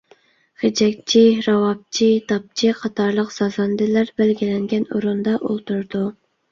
غېجەكچى، 0.61 1.21
راۋابچى، 1.49 2.09
داپچى 2.33 2.73
قاتارلىق 2.81 3.31
سازەندىلەر 3.39 4.13
بەلگىلەنگەن 4.19 4.91
ئورۇندا 4.93 5.41
ئولتۇرىدۇ. 5.45 6.09